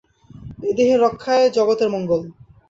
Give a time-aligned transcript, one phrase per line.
[0.63, 2.21] এ দেহের রক্ষায় জগতের মঙ্গল।